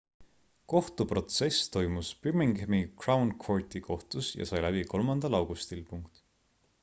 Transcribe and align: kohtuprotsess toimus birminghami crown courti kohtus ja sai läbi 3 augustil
kohtuprotsess 0.71 1.59
toimus 1.75 2.09
birminghami 2.23 2.79
crown 3.03 3.31
courti 3.43 3.81
kohtus 3.89 4.29
ja 4.41 4.47
sai 4.53 4.65
läbi 4.69 4.83
3 4.95 5.31
augustil 5.43 5.85